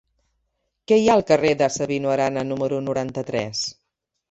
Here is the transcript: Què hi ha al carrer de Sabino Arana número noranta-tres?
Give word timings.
Què 0.91 0.97
hi 1.01 1.05
ha 1.11 1.17
al 1.17 1.23
carrer 1.33 1.51
de 1.61 1.69
Sabino 1.77 2.15
Arana 2.15 2.47
número 2.55 2.83
noranta-tres? 2.89 3.65